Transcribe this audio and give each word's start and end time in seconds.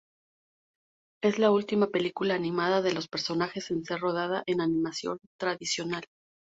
Es 1.21 1.37
la 1.37 1.51
última 1.51 1.85
película 1.85 2.33
animada 2.33 2.81
de 2.81 2.91
los 2.91 3.07
personajes 3.07 3.69
en 3.69 3.85
ser 3.85 3.99
rodada 3.99 4.41
en 4.47 4.59
animación 4.59 5.19
tradicional. 5.39 6.05